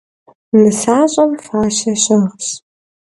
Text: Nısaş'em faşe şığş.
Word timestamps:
Nısaş'em 0.61 1.31
faşe 1.45 1.93
şığş. 2.03 2.45